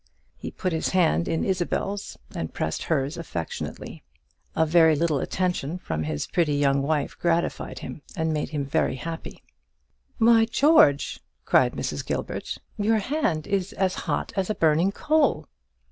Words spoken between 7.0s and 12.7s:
gratified him and made him happy. "Why, George," cried Mrs. Gilbert,